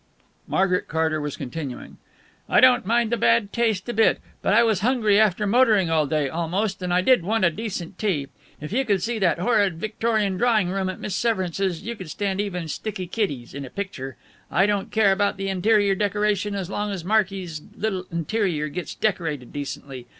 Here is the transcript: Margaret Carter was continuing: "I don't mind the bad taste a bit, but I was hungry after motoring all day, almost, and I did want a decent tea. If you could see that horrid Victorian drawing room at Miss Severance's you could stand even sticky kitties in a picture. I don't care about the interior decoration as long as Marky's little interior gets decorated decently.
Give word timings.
Margaret 0.47 0.87
Carter 0.87 1.21
was 1.21 1.37
continuing: 1.37 1.97
"I 2.49 2.59
don't 2.59 2.87
mind 2.87 3.11
the 3.11 3.17
bad 3.17 3.53
taste 3.53 3.87
a 3.87 3.93
bit, 3.93 4.19
but 4.41 4.51
I 4.51 4.63
was 4.63 4.79
hungry 4.79 5.19
after 5.19 5.45
motoring 5.45 5.91
all 5.91 6.07
day, 6.07 6.27
almost, 6.27 6.81
and 6.81 6.91
I 6.91 7.01
did 7.01 7.21
want 7.21 7.45
a 7.45 7.51
decent 7.51 7.99
tea. 7.99 8.25
If 8.59 8.73
you 8.73 8.83
could 8.83 9.03
see 9.03 9.19
that 9.19 9.37
horrid 9.37 9.75
Victorian 9.77 10.37
drawing 10.37 10.69
room 10.71 10.89
at 10.89 10.99
Miss 10.99 11.15
Severance's 11.15 11.83
you 11.83 11.95
could 11.95 12.09
stand 12.09 12.41
even 12.41 12.67
sticky 12.67 13.05
kitties 13.05 13.53
in 13.53 13.63
a 13.63 13.69
picture. 13.69 14.17
I 14.49 14.65
don't 14.65 14.89
care 14.89 15.11
about 15.11 15.37
the 15.37 15.49
interior 15.49 15.93
decoration 15.93 16.55
as 16.55 16.67
long 16.67 16.89
as 16.89 17.05
Marky's 17.05 17.61
little 17.77 18.07
interior 18.11 18.69
gets 18.69 18.95
decorated 18.95 19.53
decently. 19.53 20.07